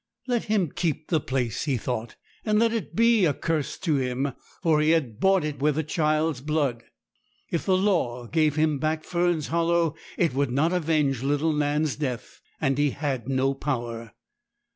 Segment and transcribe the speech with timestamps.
[0.25, 4.33] Let him keep the place, he thought, and let it be a curse to him,
[4.63, 6.81] for he had bought it with a child's blood.
[7.51, 12.41] If the law gave him back Fern's Hollow, it would not avenge little Nan's death;
[12.59, 14.13] and he had no power.